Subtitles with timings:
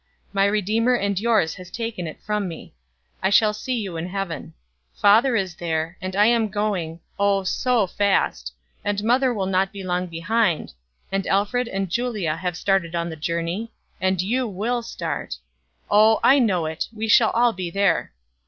[0.33, 2.73] My Redeemer and yours has taken it from me.
[3.21, 4.55] I shall see you in heaven.
[4.95, 8.51] Father is there, and I am going, oh so fast,
[8.83, 10.73] and mother will not be long behind,
[11.11, 15.35] and Alfred and Julia have started on the journey, and you will start.
[15.91, 18.11] Oh, I know it we shall all be there!